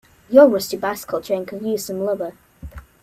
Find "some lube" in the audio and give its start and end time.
1.85-2.33